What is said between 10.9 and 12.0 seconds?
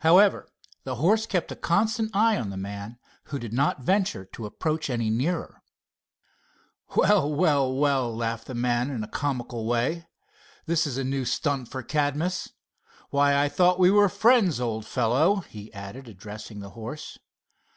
a new stunt for